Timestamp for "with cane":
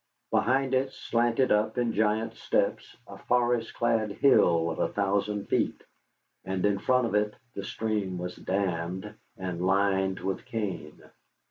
10.19-11.03